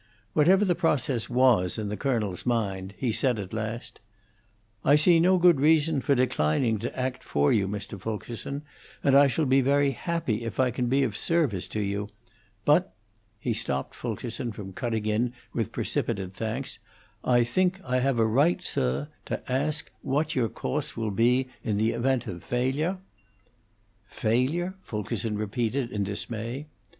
[0.33, 3.99] Whatever the process was in the colonel's mind, he said at last:
[4.83, 8.01] "I see no good reason for declining to act for you, Mr.
[8.01, 8.63] Fulkerson,
[9.03, 12.09] and I shall be very happy if I can be of service to you.
[12.65, 12.95] But"
[13.39, 16.79] he stopped Fulkerson from cutting in with precipitate thanks
[17.23, 21.77] "I think I have a right, sir, to ask what your course will be in
[21.77, 22.97] the event of failure?"
[24.07, 26.65] "Failure?" Fulkerson repeated, in dismay.